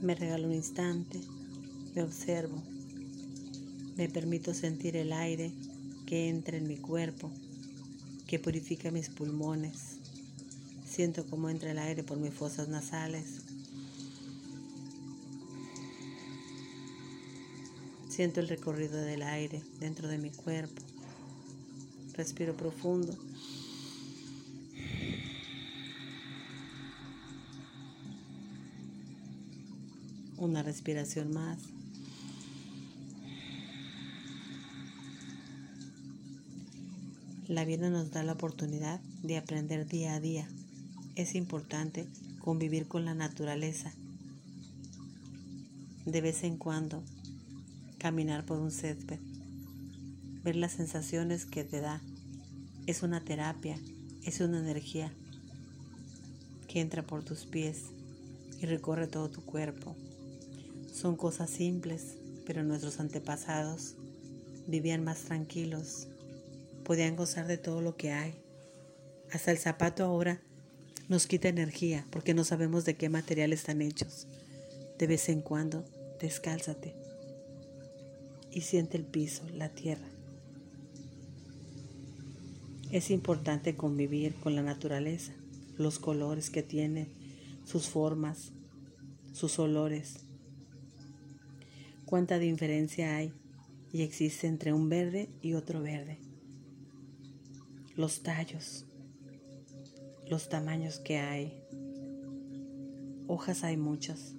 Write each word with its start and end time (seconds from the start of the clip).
Me 0.00 0.14
regalo 0.14 0.46
un 0.46 0.52
instante, 0.52 1.18
me 1.94 2.02
observo, 2.02 2.62
me 3.96 4.10
permito 4.10 4.52
sentir 4.52 4.94
el 4.94 5.12
aire 5.12 5.52
que 6.04 6.28
entra 6.28 6.58
en 6.58 6.68
mi 6.68 6.76
cuerpo, 6.76 7.30
que 8.26 8.38
purifica 8.38 8.90
mis 8.90 9.08
pulmones. 9.08 9.96
Siento 10.86 11.24
cómo 11.26 11.48
entra 11.48 11.70
el 11.70 11.78
aire 11.78 12.02
por 12.02 12.18
mis 12.18 12.34
fosas 12.34 12.68
nasales. 12.68 13.42
Siento 18.10 18.40
el 18.40 18.48
recorrido 18.48 18.98
del 18.98 19.22
aire 19.22 19.62
dentro 19.80 20.08
de 20.08 20.18
mi 20.18 20.30
cuerpo. 20.30 20.82
Respiro 22.12 22.54
profundo. 22.54 23.16
Una 30.38 30.62
respiración 30.62 31.32
más. 31.32 31.58
La 37.48 37.64
vida 37.64 37.88
nos 37.88 38.10
da 38.10 38.22
la 38.22 38.32
oportunidad 38.32 39.00
de 39.22 39.38
aprender 39.38 39.86
día 39.86 40.14
a 40.14 40.20
día. 40.20 40.46
Es 41.14 41.34
importante 41.34 42.06
convivir 42.40 42.86
con 42.86 43.04
la 43.04 43.14
naturaleza. 43.14 43.94
De 46.04 46.20
vez 46.20 46.44
en 46.44 46.58
cuando, 46.58 47.02
caminar 47.98 48.44
por 48.44 48.58
un 48.58 48.70
césped, 48.70 49.18
ver 50.44 50.56
las 50.56 50.72
sensaciones 50.72 51.46
que 51.46 51.64
te 51.64 51.80
da. 51.80 52.02
Es 52.86 53.02
una 53.02 53.24
terapia, 53.24 53.78
es 54.24 54.40
una 54.40 54.58
energía 54.58 55.12
que 56.68 56.80
entra 56.80 57.02
por 57.02 57.24
tus 57.24 57.46
pies 57.46 57.84
y 58.60 58.66
recorre 58.66 59.06
todo 59.06 59.30
tu 59.30 59.44
cuerpo. 59.44 59.96
Son 60.96 61.14
cosas 61.14 61.50
simples, 61.50 62.16
pero 62.46 62.64
nuestros 62.64 63.00
antepasados 63.00 63.96
vivían 64.66 65.04
más 65.04 65.24
tranquilos, 65.24 66.08
podían 66.84 67.16
gozar 67.16 67.46
de 67.46 67.58
todo 67.58 67.82
lo 67.82 67.98
que 67.98 68.12
hay. 68.12 68.34
Hasta 69.30 69.50
el 69.50 69.58
zapato 69.58 70.04
ahora 70.04 70.40
nos 71.10 71.26
quita 71.26 71.48
energía 71.48 72.06
porque 72.10 72.32
no 72.32 72.44
sabemos 72.44 72.86
de 72.86 72.96
qué 72.96 73.10
material 73.10 73.52
están 73.52 73.82
hechos. 73.82 74.26
De 74.98 75.06
vez 75.06 75.28
en 75.28 75.42
cuando, 75.42 75.84
descálzate 76.18 76.94
y 78.50 78.62
siente 78.62 78.96
el 78.96 79.04
piso, 79.04 79.42
la 79.52 79.68
tierra. 79.68 80.08
Es 82.90 83.10
importante 83.10 83.76
convivir 83.76 84.34
con 84.36 84.56
la 84.56 84.62
naturaleza, 84.62 85.34
los 85.76 85.98
colores 85.98 86.48
que 86.48 86.62
tiene, 86.62 87.10
sus 87.66 87.86
formas, 87.86 88.52
sus 89.34 89.58
olores, 89.58 90.25
cuánta 92.06 92.38
diferencia 92.38 93.16
hay 93.16 93.32
y 93.92 94.02
existe 94.02 94.46
entre 94.46 94.72
un 94.72 94.88
verde 94.88 95.28
y 95.42 95.54
otro 95.54 95.82
verde. 95.82 96.18
Los 97.96 98.22
tallos, 98.22 98.86
los 100.28 100.48
tamaños 100.48 100.98
que 101.00 101.18
hay. 101.18 101.62
Hojas 103.26 103.64
hay 103.64 103.76
muchas, 103.76 104.34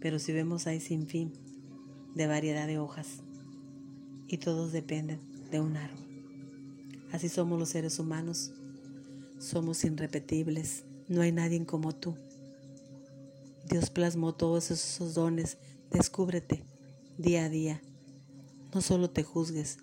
pero 0.00 0.18
si 0.18 0.32
vemos 0.32 0.66
hay 0.66 0.80
sin 0.80 1.06
fin 1.06 1.32
de 2.14 2.26
variedad 2.26 2.66
de 2.66 2.78
hojas 2.78 3.22
y 4.28 4.38
todos 4.38 4.72
dependen 4.72 5.20
de 5.50 5.60
un 5.60 5.76
árbol. 5.76 6.06
Así 7.12 7.28
somos 7.28 7.58
los 7.58 7.70
seres 7.70 7.98
humanos, 7.98 8.52
somos 9.38 9.82
irrepetibles, 9.84 10.84
no 11.08 11.22
hay 11.22 11.32
nadie 11.32 11.64
como 11.66 11.92
tú. 11.92 12.14
Dios 13.68 13.90
plasmó 13.90 14.34
todos 14.34 14.70
esos 14.70 15.14
dones 15.14 15.58
Descúbrete 15.90 16.62
día 17.18 17.46
a 17.46 17.48
día. 17.48 17.82
No 18.72 18.80
solo 18.80 19.10
te 19.10 19.24
juzgues, 19.24 19.78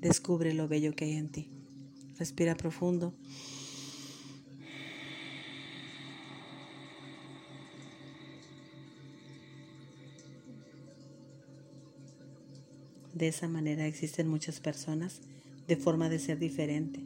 descubre 0.00 0.52
lo 0.52 0.66
bello 0.66 0.96
que 0.96 1.04
hay 1.04 1.12
en 1.12 1.28
ti. 1.28 1.52
Respira 2.18 2.56
profundo. 2.56 3.14
De 13.14 13.28
esa 13.28 13.46
manera 13.46 13.86
existen 13.86 14.26
muchas 14.26 14.58
personas 14.58 15.20
de 15.68 15.76
forma 15.76 16.08
de 16.08 16.18
ser 16.18 16.40
diferente 16.40 17.00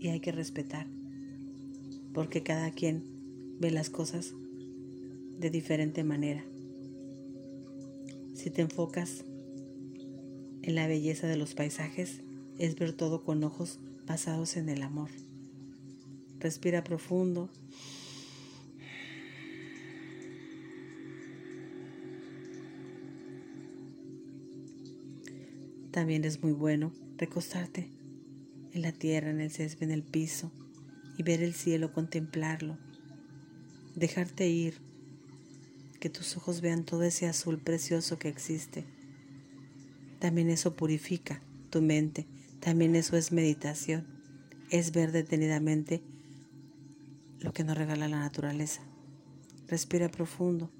y 0.00 0.08
hay 0.08 0.20
que 0.20 0.32
respetar, 0.32 0.86
porque 2.14 2.42
cada 2.42 2.70
quien 2.70 3.58
ve 3.60 3.70
las 3.70 3.90
cosas 3.90 4.32
de 5.38 5.50
diferente 5.50 6.04
manera. 6.04 6.42
Si 8.42 8.48
te 8.48 8.62
enfocas 8.62 9.26
en 10.62 10.74
la 10.74 10.86
belleza 10.86 11.26
de 11.26 11.36
los 11.36 11.52
paisajes, 11.52 12.22
es 12.58 12.74
ver 12.74 12.94
todo 12.94 13.22
con 13.22 13.44
ojos 13.44 13.80
basados 14.06 14.56
en 14.56 14.70
el 14.70 14.80
amor. 14.80 15.10
Respira 16.38 16.82
profundo. 16.82 17.50
También 25.90 26.24
es 26.24 26.42
muy 26.42 26.52
bueno 26.52 26.94
recostarte 27.18 27.90
en 28.72 28.80
la 28.80 28.92
tierra, 28.92 29.28
en 29.28 29.42
el 29.42 29.50
césped, 29.50 29.82
en 29.82 29.90
el 29.90 30.02
piso 30.02 30.50
y 31.18 31.24
ver 31.24 31.42
el 31.42 31.52
cielo, 31.52 31.92
contemplarlo, 31.92 32.78
dejarte 33.96 34.48
ir 34.48 34.89
que 36.00 36.10
tus 36.10 36.36
ojos 36.36 36.62
vean 36.62 36.84
todo 36.84 37.02
ese 37.02 37.26
azul 37.26 37.58
precioso 37.58 38.18
que 38.18 38.28
existe. 38.28 38.84
También 40.18 40.48
eso 40.48 40.74
purifica 40.74 41.42
tu 41.68 41.82
mente, 41.82 42.26
también 42.58 42.96
eso 42.96 43.16
es 43.16 43.32
meditación, 43.32 44.06
es 44.70 44.92
ver 44.92 45.12
detenidamente 45.12 46.02
lo 47.38 47.52
que 47.52 47.64
nos 47.64 47.76
regala 47.76 48.08
la 48.08 48.20
naturaleza. 48.20 48.82
Respira 49.68 50.10
profundo. 50.10 50.70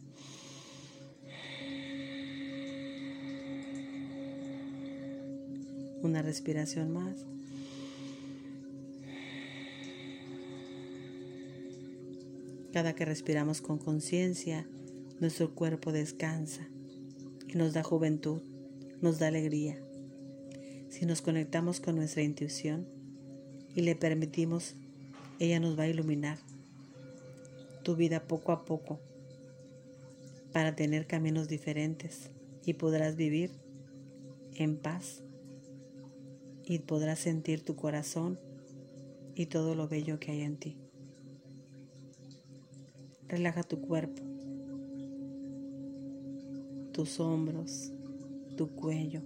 Una 6.02 6.22
respiración 6.22 6.92
más. 6.92 7.26
Cada 12.72 12.94
que 12.94 13.04
respiramos 13.04 13.60
con 13.60 13.78
conciencia, 13.78 14.66
nuestro 15.20 15.54
cuerpo 15.54 15.92
descansa 15.92 16.66
y 17.46 17.52
nos 17.56 17.74
da 17.74 17.82
juventud, 17.82 18.40
nos 19.02 19.18
da 19.18 19.28
alegría. 19.28 19.78
Si 20.88 21.04
nos 21.04 21.20
conectamos 21.20 21.78
con 21.78 21.96
nuestra 21.96 22.22
intuición 22.22 22.88
y 23.74 23.82
le 23.82 23.94
permitimos, 23.94 24.76
ella 25.38 25.60
nos 25.60 25.78
va 25.78 25.84
a 25.84 25.88
iluminar 25.88 26.38
tu 27.82 27.96
vida 27.96 28.26
poco 28.26 28.52
a 28.52 28.64
poco 28.64 28.98
para 30.52 30.74
tener 30.74 31.06
caminos 31.06 31.48
diferentes 31.48 32.30
y 32.64 32.72
podrás 32.72 33.14
vivir 33.16 33.50
en 34.54 34.78
paz 34.78 35.22
y 36.64 36.78
podrás 36.78 37.18
sentir 37.18 37.62
tu 37.62 37.76
corazón 37.76 38.38
y 39.34 39.46
todo 39.46 39.74
lo 39.74 39.86
bello 39.86 40.18
que 40.18 40.32
hay 40.32 40.40
en 40.40 40.56
ti. 40.56 40.78
Relaja 43.28 43.62
tu 43.62 43.80
cuerpo 43.80 44.30
tus 46.92 47.20
hombros, 47.20 47.92
tu 48.56 48.68
cuello. 48.68 49.22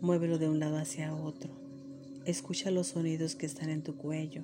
Muévelo 0.00 0.38
de 0.38 0.48
un 0.48 0.58
lado 0.60 0.76
hacia 0.76 1.14
otro. 1.14 1.50
Escucha 2.24 2.70
los 2.70 2.88
sonidos 2.88 3.34
que 3.34 3.46
están 3.46 3.70
en 3.70 3.82
tu 3.82 3.96
cuello. 3.96 4.42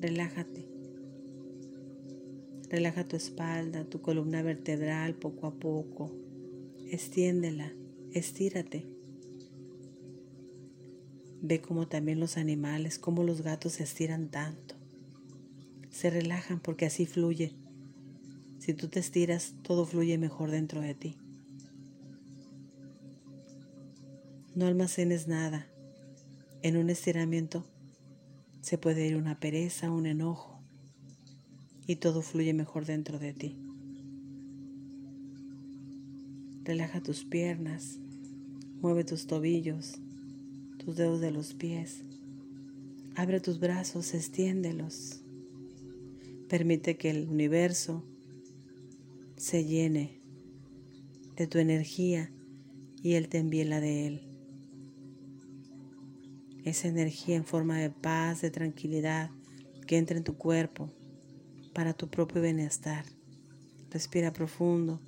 Relájate. 0.00 0.66
Relaja 2.68 3.04
tu 3.04 3.16
espalda, 3.16 3.84
tu 3.84 4.00
columna 4.00 4.42
vertebral 4.42 5.14
poco 5.14 5.46
a 5.46 5.54
poco. 5.54 6.10
Extiéndela, 6.90 7.72
estírate. 8.12 8.86
Ve 11.40 11.60
cómo 11.60 11.88
también 11.88 12.20
los 12.20 12.36
animales, 12.36 12.98
como 12.98 13.24
los 13.24 13.42
gatos 13.42 13.74
se 13.74 13.82
estiran 13.82 14.28
tanto. 14.28 14.74
Se 15.90 16.08
relajan 16.08 16.60
porque 16.60 16.86
así 16.86 17.06
fluye. 17.06 17.52
Si 18.58 18.74
tú 18.74 18.88
te 18.88 19.00
estiras, 19.00 19.54
todo 19.62 19.84
fluye 19.84 20.16
mejor 20.18 20.50
dentro 20.50 20.80
de 20.80 20.94
ti. 20.94 21.16
No 24.54 24.66
almacenes 24.66 25.28
nada. 25.28 25.66
En 26.62 26.76
un 26.76 26.90
estiramiento 26.90 27.64
se 28.60 28.76
puede 28.76 29.06
ir 29.06 29.16
una 29.16 29.40
pereza, 29.40 29.90
un 29.90 30.04
enojo, 30.04 30.60
y 31.86 31.96
todo 31.96 32.20
fluye 32.20 32.52
mejor 32.52 32.84
dentro 32.84 33.18
de 33.18 33.32
ti. 33.32 33.56
Relaja 36.64 37.02
tus 37.02 37.24
piernas, 37.24 37.98
mueve 38.82 39.04
tus 39.04 39.26
tobillos, 39.26 39.94
tus 40.84 40.96
dedos 40.96 41.22
de 41.22 41.30
los 41.30 41.54
pies. 41.54 42.02
Abre 43.16 43.40
tus 43.40 43.58
brazos, 43.58 44.12
extiéndelos. 44.12 45.22
Permite 46.50 46.98
que 46.98 47.08
el 47.08 47.26
universo 47.26 48.04
se 49.38 49.64
llene 49.64 50.20
de 51.36 51.46
tu 51.46 51.56
energía 51.56 52.30
y 53.02 53.14
Él 53.14 53.30
te 53.30 53.38
envíe 53.38 53.64
la 53.64 53.80
de 53.80 54.06
Él. 54.06 54.31
Esa 56.64 56.88
energía 56.88 57.36
en 57.36 57.44
forma 57.44 57.78
de 57.78 57.90
paz, 57.90 58.40
de 58.40 58.50
tranquilidad, 58.50 59.30
que 59.86 59.98
entre 59.98 60.18
en 60.18 60.24
tu 60.24 60.36
cuerpo 60.36 60.90
para 61.72 61.92
tu 61.92 62.08
propio 62.08 62.40
bienestar. 62.42 63.04
Respira 63.90 64.32
profundo. 64.32 65.00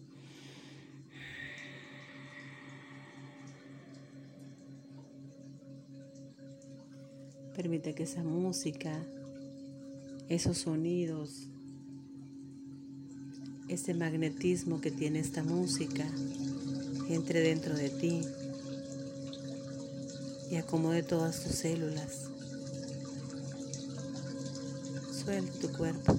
Permite 7.54 7.94
que 7.94 8.02
esa 8.02 8.24
música, 8.24 8.92
esos 10.28 10.58
sonidos, 10.58 11.48
ese 13.68 13.94
magnetismo 13.94 14.80
que 14.80 14.90
tiene 14.90 15.20
esta 15.20 15.42
música 15.42 16.04
entre 17.08 17.40
dentro 17.40 17.74
de 17.74 17.90
ti 17.90 18.22
y 20.50 20.56
acomode 20.56 21.02
todas 21.02 21.40
tus 21.40 21.56
células. 21.56 22.30
Suelta 25.24 25.52
tu 25.58 25.72
cuerpo. 25.72 26.18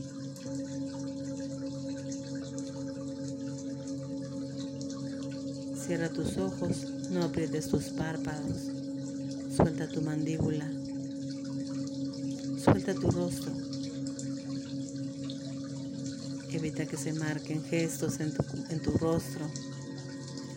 Cierra 5.85 6.09
tus 6.09 6.37
ojos, 6.37 6.85
no 7.11 7.23
aprietes 7.23 7.67
tus 7.67 7.85
párpados. 7.89 8.57
Suelta 9.55 9.87
tu 9.87 10.01
mandíbula. 10.01 10.67
Suelta 12.63 12.95
tu 12.95 13.11
rostro. 13.11 13.51
Evita 16.51 16.85
que 16.85 16.97
se 16.97 17.13
marquen 17.13 17.63
gestos 17.63 18.19
en 18.19 18.33
tu, 18.33 18.43
en 18.69 18.81
tu 18.81 18.91
rostro. 18.91 19.45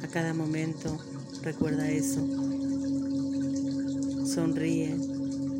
A 0.02 0.06
cada 0.08 0.32
momento 0.32 0.96
recuerda 1.42 1.90
eso. 1.90 2.26
Sonríe 4.38 4.96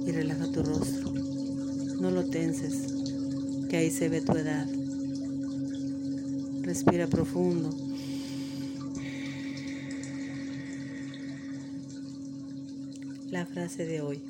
y 0.07 0.13
relaja 0.13 0.53
tu 0.53 0.63
rostro. 0.63 1.13
No 2.01 2.13
lo 2.13 2.27
tenses, 2.27 2.95
que 3.69 3.77
ahí 3.77 3.91
se 3.91 4.09
ve 4.09 4.21
tu 4.21 4.37
edad. 4.37 4.69
Respira 6.63 7.09
profundo. 7.09 7.71
La 13.33 13.47
frase 13.47 13.85
de 13.85 14.01
hoy. 14.01 14.21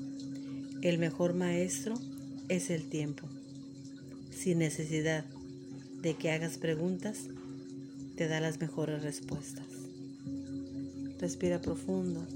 El 0.80 0.96
mejor 0.96 1.34
maestro 1.34 1.92
es 2.48 2.70
el 2.70 2.88
tiempo. 2.88 3.28
Sin 4.30 4.60
necesidad 4.60 5.26
de 6.00 6.14
que 6.14 6.30
hagas 6.30 6.56
preguntas, 6.56 7.24
te 8.16 8.28
da 8.28 8.40
las 8.40 8.58
mejores 8.62 9.02
respuestas. 9.02 9.66
Respira 11.20 11.60
profundo. 11.60 12.26